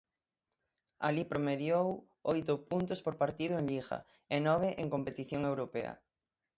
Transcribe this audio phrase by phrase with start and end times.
[1.07, 1.87] Alí promediou
[2.33, 3.97] oito puntos por partido en Liga
[4.35, 5.93] e nove en competición europea.